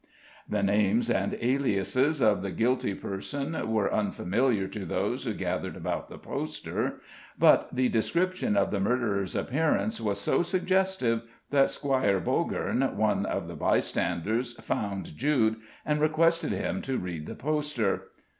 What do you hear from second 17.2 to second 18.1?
the poster.